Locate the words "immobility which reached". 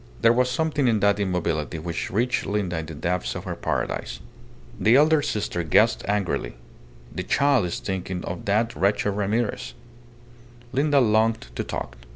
1.19-2.47